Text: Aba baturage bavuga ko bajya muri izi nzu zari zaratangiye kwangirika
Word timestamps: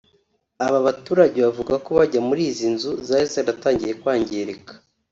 Aba 0.65 0.79
baturage 0.87 1.37
bavuga 1.45 1.73
ko 1.85 1.89
bajya 1.97 2.19
muri 2.27 2.41
izi 2.51 2.67
nzu 2.75 2.91
zari 3.07 3.25
zaratangiye 3.33 3.93
kwangirika 4.01 4.73